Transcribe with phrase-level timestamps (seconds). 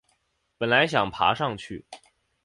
[0.57, 1.85] 本来想爬上去